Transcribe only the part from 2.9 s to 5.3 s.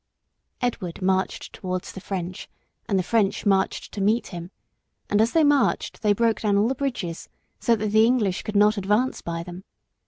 the French marched to meet him, and